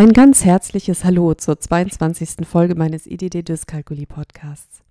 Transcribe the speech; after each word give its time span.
Ein 0.00 0.14
ganz 0.14 0.46
herzliches 0.46 1.04
Hallo 1.04 1.34
zur 1.34 1.60
22. 1.60 2.48
Folge 2.48 2.74
meines 2.74 3.06
IDD 3.06 3.42
Dyskalkulie 3.42 4.06
Podcasts. 4.06 4.82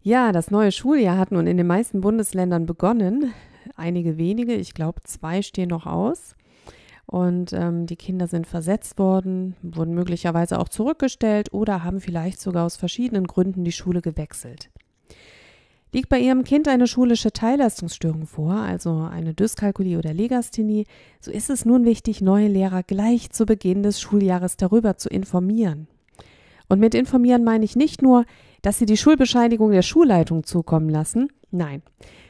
Ja, 0.00 0.32
das 0.32 0.50
neue 0.50 0.72
Schuljahr 0.72 1.18
hat 1.18 1.32
nun 1.32 1.46
in 1.46 1.58
den 1.58 1.66
meisten 1.66 2.00
Bundesländern 2.00 2.64
begonnen. 2.64 3.34
Einige 3.76 4.16
wenige, 4.16 4.54
ich 4.54 4.72
glaube 4.72 5.02
zwei 5.04 5.42
stehen 5.42 5.68
noch 5.68 5.84
aus. 5.84 6.34
Und 7.04 7.52
ähm, 7.52 7.84
die 7.84 7.96
Kinder 7.96 8.26
sind 8.26 8.46
versetzt 8.46 8.98
worden, 8.98 9.54
wurden 9.60 9.92
möglicherweise 9.92 10.60
auch 10.60 10.70
zurückgestellt 10.70 11.52
oder 11.52 11.84
haben 11.84 12.00
vielleicht 12.00 12.40
sogar 12.40 12.64
aus 12.64 12.76
verschiedenen 12.76 13.26
Gründen 13.26 13.64
die 13.64 13.72
Schule 13.72 14.00
gewechselt. 14.00 14.70
Liegt 15.92 16.08
bei 16.08 16.18
Ihrem 16.18 16.44
Kind 16.44 16.68
eine 16.68 16.86
schulische 16.86 17.32
Teilleistungsstörung 17.32 18.26
vor, 18.26 18.52
also 18.52 19.08
eine 19.10 19.34
Dyskalkulie 19.34 19.98
oder 19.98 20.12
Legasthenie, 20.12 20.86
so 21.20 21.30
ist 21.30 21.48
es 21.48 21.64
nun 21.64 21.84
wichtig, 21.84 22.20
neue 22.20 22.48
Lehrer 22.48 22.82
gleich 22.82 23.30
zu 23.30 23.46
Beginn 23.46 23.82
des 23.82 24.00
Schuljahres 24.00 24.56
darüber 24.56 24.96
zu 24.96 25.08
informieren. 25.08 25.86
Und 26.68 26.80
mit 26.80 26.94
informieren 26.94 27.44
meine 27.44 27.64
ich 27.64 27.76
nicht 27.76 28.02
nur, 28.02 28.24
dass 28.62 28.78
Sie 28.78 28.86
die 28.86 28.96
Schulbescheinigung 28.96 29.70
der 29.70 29.82
Schulleitung 29.82 30.42
zukommen 30.42 30.88
lassen, 30.88 31.28
nein. 31.50 31.82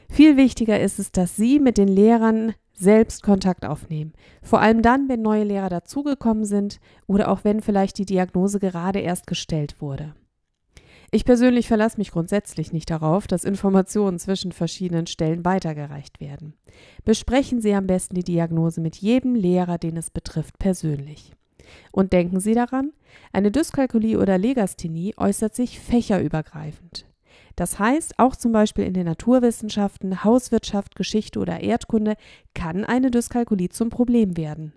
Viel 0.09 0.37
wichtiger 0.37 0.79
ist 0.79 0.99
es, 0.99 1.11
dass 1.11 1.35
Sie 1.35 1.59
mit 1.59 1.77
den 1.77 1.87
Lehrern 1.87 2.53
selbst 2.73 3.23
Kontakt 3.23 3.65
aufnehmen. 3.65 4.13
Vor 4.43 4.61
allem 4.61 4.81
dann, 4.83 5.09
wenn 5.09 5.21
neue 5.21 5.43
Lehrer 5.43 5.69
dazugekommen 5.69 6.45
sind 6.45 6.79
oder 7.07 7.31
auch 7.31 7.43
wenn 7.43 7.61
vielleicht 7.61 7.97
die 7.97 8.05
Diagnose 8.05 8.59
gerade 8.59 8.99
erst 8.99 9.25
gestellt 9.25 9.81
wurde. 9.81 10.13
Ich 11.09 11.23
persönlich 11.23 11.67
verlasse 11.67 11.97
mich 11.97 12.11
grundsätzlich 12.11 12.73
nicht 12.73 12.89
darauf, 12.89 13.27
dass 13.27 13.45
Informationen 13.45 14.19
zwischen 14.19 14.51
verschiedenen 14.51 15.07
Stellen 15.07 15.45
weitergereicht 15.45 16.19
werden. 16.19 16.53
Besprechen 17.05 17.61
Sie 17.61 17.73
am 17.73 17.87
besten 17.87 18.15
die 18.15 18.25
Diagnose 18.25 18.81
mit 18.81 18.97
jedem 18.97 19.33
Lehrer, 19.33 19.77
den 19.77 19.95
es 19.95 20.09
betrifft, 20.09 20.59
persönlich. 20.59 21.31
Und 21.91 22.11
denken 22.11 22.41
Sie 22.41 22.53
daran, 22.53 22.91
eine 23.31 23.51
Dyskalkulie 23.51 24.19
oder 24.19 24.37
Legasthenie 24.37 25.13
äußert 25.17 25.55
sich 25.55 25.79
fächerübergreifend. 25.79 27.05
Das 27.55 27.79
heißt, 27.79 28.19
auch 28.19 28.35
zum 28.35 28.51
Beispiel 28.51 28.83
in 28.83 28.93
den 28.93 29.05
Naturwissenschaften, 29.05 30.23
Hauswirtschaft, 30.23 30.95
Geschichte 30.95 31.39
oder 31.39 31.61
Erdkunde 31.61 32.15
kann 32.53 32.83
eine 32.83 33.11
Dyskalkulie 33.11 33.69
zum 33.69 33.89
Problem 33.89 34.37
werden. 34.37 34.73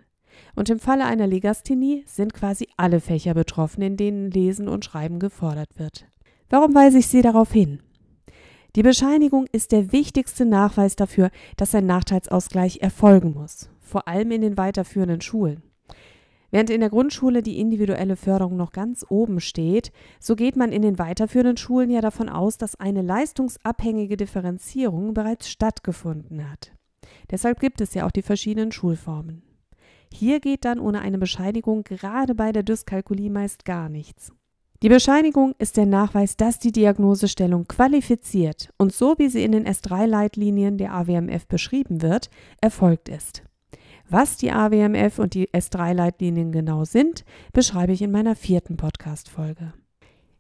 Und 0.54 0.70
im 0.70 0.78
Falle 0.78 1.04
einer 1.04 1.26
Legasthenie 1.26 2.04
sind 2.06 2.32
quasi 2.32 2.68
alle 2.76 3.00
Fächer 3.00 3.34
betroffen, 3.34 3.82
in 3.82 3.96
denen 3.96 4.30
Lesen 4.30 4.68
und 4.68 4.84
Schreiben 4.84 5.18
gefordert 5.18 5.78
wird. 5.78 6.06
Warum 6.50 6.74
weise 6.74 6.98
ich 6.98 7.06
Sie 7.06 7.22
darauf 7.22 7.52
hin? 7.52 7.80
Die 8.74 8.82
Bescheinigung 8.82 9.46
ist 9.52 9.70
der 9.70 9.92
wichtigste 9.92 10.44
Nachweis 10.44 10.96
dafür, 10.96 11.30
dass 11.56 11.74
ein 11.76 11.86
Nachteilsausgleich 11.86 12.80
erfolgen 12.82 13.32
muss, 13.34 13.70
vor 13.80 14.08
allem 14.08 14.32
in 14.32 14.42
den 14.42 14.56
weiterführenden 14.56 15.20
Schulen. 15.20 15.62
Während 16.50 16.70
in 16.70 16.80
der 16.80 16.90
Grundschule 16.90 17.42
die 17.42 17.60
individuelle 17.60 18.16
Förderung 18.16 18.56
noch 18.56 18.72
ganz 18.72 19.06
oben 19.08 19.38
steht, 19.38 19.92
so 20.18 20.34
geht 20.34 20.56
man 20.56 20.72
in 20.72 20.82
den 20.82 20.98
weiterführenden 20.98 21.56
Schulen 21.56 21.90
ja 21.90 22.00
davon 22.00 22.28
aus, 22.28 22.58
dass 22.58 22.74
eine 22.74 23.02
leistungsabhängige 23.02 24.16
Differenzierung 24.16 25.14
bereits 25.14 25.48
stattgefunden 25.48 26.50
hat. 26.50 26.72
Deshalb 27.30 27.60
gibt 27.60 27.80
es 27.80 27.94
ja 27.94 28.06
auch 28.06 28.10
die 28.10 28.22
verschiedenen 28.22 28.72
Schulformen. 28.72 29.42
Hier 30.12 30.40
geht 30.40 30.64
dann 30.64 30.80
ohne 30.80 31.00
eine 31.00 31.18
Bescheinigung 31.18 31.84
gerade 31.84 32.34
bei 32.34 32.50
der 32.50 32.64
Dyskalkulie 32.64 33.30
meist 33.30 33.64
gar 33.64 33.88
nichts. 33.88 34.32
Die 34.82 34.88
Bescheinigung 34.88 35.54
ist 35.58 35.76
der 35.76 35.84
Nachweis, 35.84 36.38
dass 36.38 36.58
die 36.58 36.72
Diagnosestellung 36.72 37.68
qualifiziert 37.68 38.70
und 38.78 38.94
so 38.94 39.14
wie 39.18 39.28
sie 39.28 39.44
in 39.44 39.52
den 39.52 39.66
S3-Leitlinien 39.66 40.78
der 40.78 40.94
AWMF 40.94 41.46
beschrieben 41.46 42.00
wird, 42.00 42.30
erfolgt 42.62 43.10
ist. 43.10 43.42
Was 44.08 44.38
die 44.38 44.50
AWMF 44.50 45.18
und 45.18 45.34
die 45.34 45.50
S3-Leitlinien 45.50 46.50
genau 46.50 46.84
sind, 46.84 47.26
beschreibe 47.52 47.92
ich 47.92 48.00
in 48.00 48.10
meiner 48.10 48.34
vierten 48.34 48.78
Podcast-Folge. 48.78 49.74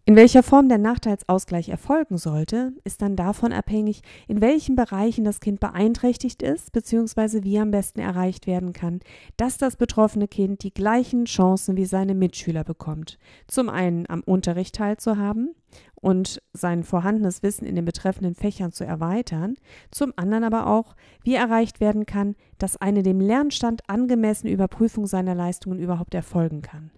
In 0.06 0.16
welcher 0.16 0.42
Form 0.42 0.68
der 0.68 0.78
Nachteilsausgleich 0.78 1.68
erfolgen 1.68 2.16
sollte, 2.16 2.72
ist 2.84 3.02
dann 3.02 3.16
davon 3.16 3.52
abhängig, 3.52 4.02
in 4.28 4.40
welchen 4.40 4.74
Bereichen 4.74 5.24
das 5.24 5.40
Kind 5.40 5.60
beeinträchtigt 5.60 6.42
ist, 6.42 6.72
bzw. 6.72 7.44
wie 7.44 7.58
am 7.58 7.70
besten 7.70 8.00
erreicht 8.00 8.46
werden 8.46 8.72
kann, 8.72 9.00
dass 9.36 9.58
das 9.58 9.76
betroffene 9.76 10.26
Kind 10.26 10.62
die 10.62 10.72
gleichen 10.72 11.26
Chancen 11.26 11.76
wie 11.76 11.84
seine 11.84 12.14
Mitschüler 12.14 12.64
bekommt. 12.64 13.18
Zum 13.46 13.68
einen 13.68 14.08
am 14.08 14.22
Unterricht 14.22 14.74
teilzuhaben 14.74 15.54
und 15.94 16.42
sein 16.54 16.82
vorhandenes 16.82 17.42
Wissen 17.42 17.66
in 17.66 17.76
den 17.76 17.84
betreffenden 17.84 18.34
Fächern 18.34 18.72
zu 18.72 18.84
erweitern, 18.84 19.56
zum 19.90 20.14
anderen 20.16 20.44
aber 20.44 20.66
auch, 20.66 20.96
wie 21.22 21.34
erreicht 21.34 21.78
werden 21.78 22.06
kann, 22.06 22.36
dass 22.58 22.78
eine 22.78 23.02
dem 23.02 23.20
Lernstand 23.20 23.82
angemessene 23.88 24.50
Überprüfung 24.50 25.06
seiner 25.06 25.34
Leistungen 25.34 25.78
überhaupt 25.78 26.14
erfolgen 26.14 26.62
kann. 26.62 26.90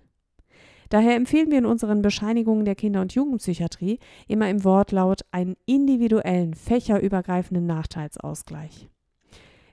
Daher 0.92 1.16
empfehlen 1.16 1.50
wir 1.50 1.56
in 1.56 1.64
unseren 1.64 2.02
Bescheinigungen 2.02 2.66
der 2.66 2.74
Kinder- 2.74 3.00
und 3.00 3.14
Jugendpsychiatrie 3.14 3.98
immer 4.28 4.50
im 4.50 4.62
Wortlaut 4.62 5.22
einen 5.30 5.56
individuellen, 5.64 6.52
fächerübergreifenden 6.52 7.64
Nachteilsausgleich. 7.64 8.90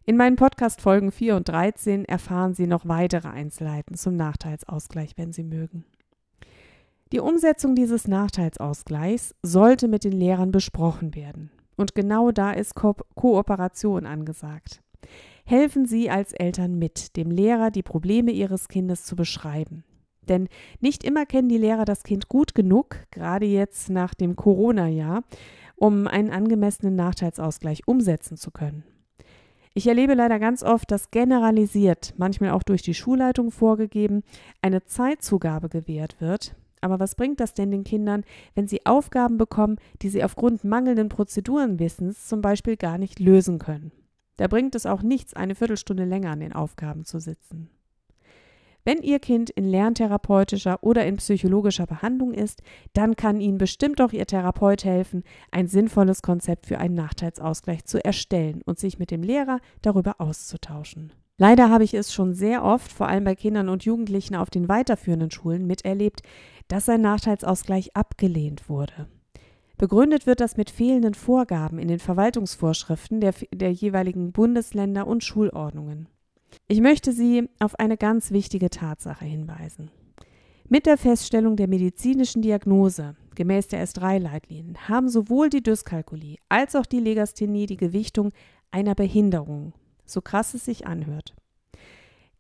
In 0.06 0.16
meinen 0.16 0.38
Podcast-Folgen 0.38 1.12
4 1.12 1.35
und 1.35 1.50
13 1.50 2.06
erfahren 2.06 2.53
Sie 2.53 2.68
noch 2.68 2.88
weitere 2.88 3.28
Einzelheiten 3.28 3.96
zum 3.96 4.16
Nachteilsausgleich, 4.16 5.18
wenn 5.18 5.34
Sie 5.34 5.44
mögen. 5.44 5.84
Die 7.12 7.19
Umsetzung 7.19 7.75
dieses 7.75 8.08
Nachteilsausgleichs 8.08 9.35
sollte 9.44 9.90
mit 9.90 10.06
den 10.06 10.13
Lehrern 10.13 10.53
besprochen 10.53 11.16
werden. 11.16 11.52
Und 11.75 11.96
genau 11.96 12.31
da 12.31 12.52
ist 12.52 12.75
Ko 12.75 12.96
Kooperation 13.16 14.06
angesagt. 14.06 14.81
Helfen 15.44 15.85
Sie 15.85 16.09
als 16.09 16.31
Eltern 16.31 16.79
mit, 16.79 17.18
dem 17.18 17.29
Lehrer 17.29 17.72
die 17.72 17.84
Probleme 17.84 18.31
Ihres 18.31 18.69
Kindes 18.69 19.03
zu 19.03 19.18
beschreiben. 19.18 19.84
Denn 20.29 20.47
nicht 20.79 21.03
immer 21.03 21.25
kennen 21.25 21.50
die 21.50 21.57
Lehrer 21.57 21.85
das 21.85 22.03
Kind 22.03 22.29
gut 22.29 22.56
genug, 22.56 22.97
gerade 23.12 23.45
jetzt 23.45 23.90
nach 23.90 24.13
dem 24.13 24.35
Corona-Jahr, 24.35 25.23
um 25.75 26.07
einen 26.07 26.29
angemessenen 26.29 26.95
Nachteilsausgleich 26.95 27.88
umsetzen 27.88 28.38
zu 28.38 28.51
können. 28.51 28.84
Ich 29.73 29.88
erlebe 29.88 30.13
leider 30.13 30.40
ganz 30.40 30.63
oft, 30.63 30.91
dass 30.91 31.12
generalisiert, 31.12 32.13
manchmal 32.17 32.51
auch 32.51 32.63
durch 32.63 32.81
die 32.81 32.94
Schulleitung 32.94 33.51
vorgegeben, 33.51 34.23
eine 34.62 34.84
Zeitzugabe 34.84 35.69
gewährt 35.69 36.19
wird. 36.19 36.56
Aber 36.81 37.00
was 37.00 37.16
bringt 37.16 37.40
das 37.40 37.53
denn 37.53 37.72
den 37.72 37.84
Kindern, 37.84 38.23
wenn 38.56 38.67
sie 38.67 38.85
Aufgaben 38.85 39.38
bekommen, 39.38 39.78
die 40.01 40.09
sie 40.09 40.23
aufgrund 40.23 40.63
mangelnden 40.63 41.09
Prozedurenwissens 41.09 42.28
zum 42.28 42.41
Beispiel 42.41 42.78
gar 42.78 42.97
nicht 42.97 43.19
lösen 43.19 43.59
können? 43.59 43.91
Da 44.38 44.47
bringt 44.47 44.75
es 44.75 44.85
auch 44.85 45.01
nichts, 45.01 45.34
eine 45.34 45.56
Viertelstunde 45.56 46.06
länger 46.06 46.31
an 46.31 46.40
den 46.40 46.53
Aufgaben 46.53 47.03
zu 47.03 47.19
sitzen. 47.19 47.69
Wenn 48.89 49.03
Ihr 49.03 49.19
Kind 49.19 49.51
in 49.51 49.66
lerntherapeutischer 49.66 50.79
oder 50.81 51.05
in 51.05 51.17
psychologischer 51.17 51.85
Behandlung 51.85 52.33
ist, 52.33 52.63
dann 52.94 53.16
kann 53.16 53.39
Ihnen 53.39 53.59
bestimmt 53.59 54.01
auch 54.01 54.13
Ihr 54.13 54.25
Therapeut 54.25 54.83
helfen, 54.83 55.23
ein 55.51 55.67
sinnvolles 55.67 56.23
Konzept 56.23 56.66
für 56.66 56.79
einen 56.79 56.95
Nachteilsausgleich 56.95 57.85
zu 57.85 58.03
erstellen 58.03 58.63
und 58.66 58.79
sich 58.79 58.97
mit 58.97 59.11
dem 59.11 59.22
Lehrer 59.22 59.59
darüber 59.83 60.19
auszutauschen. 60.19 61.13
Leider 61.38 61.69
habe 61.69 61.83
ich 61.83 61.94
es 61.94 62.11
schon 62.11 62.33
sehr 62.33 62.63
oft, 62.63 62.91
vor 62.91 63.07
allem 63.07 63.25
bei 63.25 63.35
Kindern 63.35 63.69
und 63.69 63.85
Jugendlichen 63.85 64.35
auf 64.35 64.49
den 64.49 64.67
weiterführenden 64.67 65.29
Schulen, 65.29 65.67
miterlebt, 65.67 66.23
dass 66.67 66.89
ein 66.89 67.01
Nachteilsausgleich 67.01 67.95
abgelehnt 67.95 68.69
wurde. 68.69 69.07
Begründet 69.78 70.25
wird 70.25 70.39
das 70.39 70.57
mit 70.57 70.72
fehlenden 70.72 71.13
Vorgaben 71.13 71.78
in 71.78 71.89
den 71.89 71.99
Verwaltungsvorschriften 71.99 73.22
der, 73.22 73.35
der 73.53 73.72
jeweiligen 73.72 74.31
Bundesländer 74.31 75.05
und 75.05 75.23
Schulordnungen. 75.23 76.09
Ich 76.67 76.81
möchte 76.81 77.11
Sie 77.11 77.49
auf 77.59 77.79
eine 77.79 77.97
ganz 77.97 78.31
wichtige 78.31 78.69
Tatsache 78.69 79.25
hinweisen. 79.25 79.91
Mit 80.67 80.85
der 80.85 80.97
Feststellung 80.97 81.55
der 81.55 81.67
medizinischen 81.67 82.41
Diagnose 82.41 83.15
gemäß 83.35 83.69
der 83.69 83.83
S3-Leitlinien 83.87 84.87
haben 84.87 85.09
sowohl 85.09 85.49
die 85.49 85.63
Dyskalkulie 85.63 86.37
als 86.47 86.75
auch 86.75 86.85
die 86.85 86.99
Legasthenie 86.99 87.65
die 87.65 87.77
Gewichtung 87.77 88.31
einer 88.69 88.95
Behinderung, 88.95 89.73
so 90.05 90.21
krass 90.21 90.53
es 90.53 90.65
sich 90.65 90.85
anhört. 90.85 91.35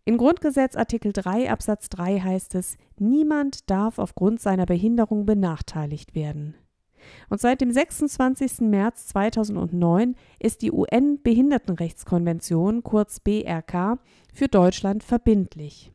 In 0.05 0.17
Grundgesetz 0.17 0.75
Artikel 0.75 1.13
3 1.13 1.51
Absatz 1.51 1.89
3 1.89 2.19
heißt 2.19 2.55
es, 2.55 2.77
niemand 2.97 3.69
darf 3.69 3.97
aufgrund 3.97 4.41
seiner 4.41 4.65
Behinderung 4.65 5.25
benachteiligt 5.25 6.15
werden. 6.15 6.55
Und 7.29 7.41
seit 7.41 7.61
dem 7.61 7.71
26. 7.71 8.61
März 8.61 9.07
2009 9.07 10.15
ist 10.39 10.61
die 10.61 10.71
UN-Behindertenrechtskonvention, 10.71 12.83
kurz 12.83 13.19
BRK, 13.19 13.97
für 14.33 14.47
Deutschland 14.47 15.03
verbindlich. 15.03 15.91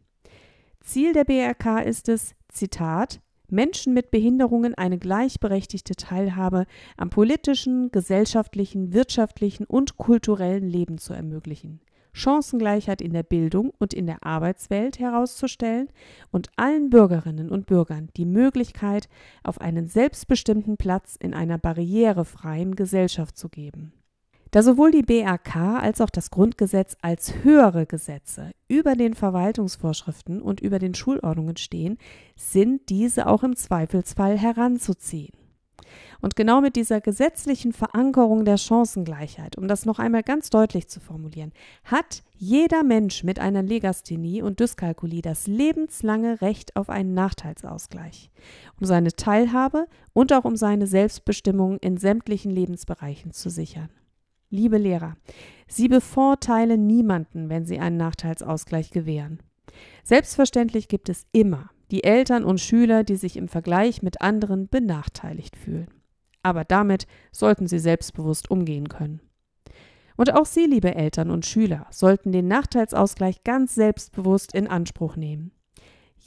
Ziel 0.81 1.13
der 1.13 1.25
BRK 1.25 1.81
ist 1.81 2.09
es, 2.09 2.35
Zitat, 2.49 3.21
Menschen 3.49 3.95
mit 3.95 4.11
Behinderungen 4.11 4.75
eine 4.75 4.99
gleichberechtigte 4.99 5.95
Teilhabe 5.95 6.67
am 6.97 7.11
politischen, 7.11 7.91
gesellschaftlichen, 7.91 8.93
wirtschaftlichen 8.93 9.65
und 9.65 9.97
kulturellen 9.97 10.69
Leben 10.69 10.99
zu 10.99 11.13
ermöglichen. 11.13 11.81
Chancengleichheit 12.15 13.03
in 13.03 13.13
der 13.13 13.25
Bildung 13.25 13.73
und 13.79 13.93
in 13.93 14.07
der 14.07 14.25
Arbeitswelt 14.25 14.99
herauszustellen 14.99 15.89
und 16.31 16.49
allen 16.57 16.89
Bürgerinnen 16.89 17.51
und 17.51 17.67
Bürgern 17.67 18.09
die 18.17 18.25
Möglichkeit 18.25 19.09
auf 19.43 19.61
einen 19.61 19.89
selbstbestimmten 19.89 20.79
Platz 20.79 21.17
in 21.17 21.35
einer 21.35 21.59
barrierefreien 21.59 22.77
Gesellschaft 22.77 23.37
zu 23.37 23.49
geben. 23.49 23.93
Da 24.53 24.63
sowohl 24.63 24.93
die 24.93 25.03
BRK 25.03 25.81
als 25.81 26.01
auch 26.01 26.11
das 26.11 26.31
Grundgesetz 26.31 26.97
als 27.03 27.43
höhere 27.43 27.87
Gesetze 27.87 28.53
über 28.69 28.95
den 28.95 29.15
Verwaltungsvorschriften 29.15 30.41
und 30.41 30.61
über 30.61 30.79
den 30.79 30.95
Schulordnungen 30.95 31.57
stehen, 31.57 31.99
sind 32.37 32.89
diese 32.89 33.27
auch 33.27 33.43
im 33.43 33.57
Zweifelsfall 33.57 34.39
heranzuziehen. 34.39 35.44
Und 36.25 36.37
genau 36.37 36.63
mit 36.63 36.75
dieser 36.75 37.03
gesetzlichen 37.03 37.75
Verankerung 37.75 38.47
der 38.47 38.57
Chancengleichheit, 38.57 39.59
um 39.59 39.69
das 39.69 39.85
noch 39.85 39.99
einmal 39.99 40.23
ganz 40.23 40.49
deutlich 40.49 40.89
zu 40.89 40.99
formulieren, 40.99 41.53
hat 41.85 42.23
jeder 42.35 42.83
Mensch 42.83 43.25
mit 43.25 43.39
einer 43.39 43.63
Legasthenie 43.63 44.41
und 44.41 44.59
Dyskalkulie 44.59 45.21
das 45.21 45.47
lebenslange 45.47 46.41
Recht 46.41 46.77
auf 46.77 46.89
einen 46.89 47.13
Nachteilsausgleich, 47.13 48.31
um 48.81 48.87
seine 48.87 49.13
Teilhabe 49.13 49.87
und 50.15 50.33
auch 50.33 50.47
um 50.47 50.57
seine 50.57 50.87
Selbstbestimmung 50.87 51.77
in 51.81 51.99
sämtlichen 51.99 52.51
Lebensbereichen 52.51 53.33
zu 53.33 53.51
sichern. 53.51 53.91
Liebe 54.49 54.79
Lehrer, 54.79 55.19
Sie 55.69 55.89
bevorteilen 55.89 56.87
niemanden, 56.87 57.51
wenn 57.51 57.67
Sie 57.67 57.79
einen 57.79 57.99
Nachteilsausgleich 57.99 58.93
gewähren. 58.93 59.41
Selbstverständlich 60.05 60.89
gibt 60.89 61.11
es 61.11 61.27
immer 61.33 61.69
die 61.91 62.03
Eltern 62.03 62.45
und 62.45 62.63
Schüler, 62.63 63.05
die 63.05 63.17
sich 63.17 63.37
im 63.37 63.49
Vergleich 63.49 64.03
mit 64.03 64.23
anderen 64.23 64.71
benachteiligt 64.71 65.59
fühlen. 65.59 65.89
Aber 66.45 66.63
damit 66.63 67.09
sollten 67.33 67.67
sie 67.67 67.81
selbstbewusst 67.81 68.51
umgehen 68.51 68.89
können. 68.89 69.21
Und 70.17 70.33
auch 70.33 70.47
Sie, 70.47 70.67
liebe 70.67 70.95
Eltern 70.95 71.31
und 71.31 71.45
Schüler, 71.45 71.87
sollten 71.91 72.31
den 72.31 72.47
Nachteilsausgleich 72.47 73.43
ganz 73.43 73.75
selbstbewusst 73.75 74.55
in 74.55 74.69
Anspruch 74.69 75.17
nehmen. 75.17 75.51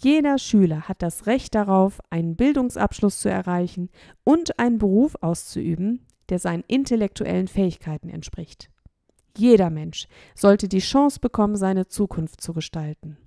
Jeder 0.02 0.38
Schüler 0.38 0.81
hat 0.90 1.02
das 1.02 1.25
Recht 1.25 1.56
darauf, 1.56 2.02
einen 2.10 2.36
Bildungsabschluss 2.36 3.22
zu 3.22 3.30
erreichen 3.30 3.90
und 4.24 4.60
einen 4.60 4.78
Beruf 4.78 5.16
auszuüben, 5.22 6.06
der 6.30 6.40
seinen 6.40 6.64
intellektuellen 6.68 7.48
Fähigkeiten 7.48 8.10
entspricht. 8.10 8.69
Jeder 9.38 9.69
Mensch 9.69 10.08
sollte 10.36 10.68
die 10.68 10.80
Chance 10.80 11.19
bekommen, 11.19 11.56
seine 11.56 11.88
Zukunft 11.88 12.42
zu 12.42 12.54
gestalten. 12.54 13.18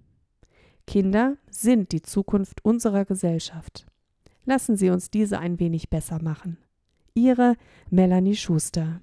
Kinder 0.86 1.36
sind 1.48 1.92
die 1.92 2.02
Zukunft 2.02 2.64
unserer 2.64 3.04
Gesellschaft. 3.04 3.86
Lassen 4.44 4.76
Sie 4.76 4.90
uns 4.90 5.10
diese 5.10 5.38
ein 5.38 5.60
wenig 5.60 5.88
besser 5.88 6.20
machen. 6.22 6.58
Ihre 7.14 7.56
Melanie 7.90 8.36
Schuster 8.36 9.00